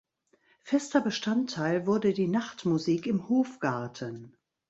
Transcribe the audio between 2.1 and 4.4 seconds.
die Nachtmusik im Hofgarten.